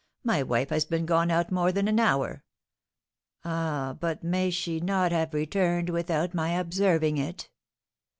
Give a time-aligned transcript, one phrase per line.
[0.23, 2.43] My wife has been gone out more than an hour!
[3.45, 7.51] Ah, but may she not have returned without my observing it?